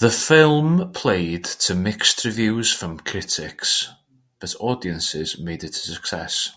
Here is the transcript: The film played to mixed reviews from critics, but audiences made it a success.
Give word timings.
The 0.00 0.10
film 0.10 0.90
played 0.90 1.44
to 1.44 1.76
mixed 1.76 2.24
reviews 2.24 2.72
from 2.72 2.98
critics, 2.98 3.86
but 4.40 4.56
audiences 4.58 5.38
made 5.38 5.62
it 5.62 5.76
a 5.76 5.78
success. 5.78 6.50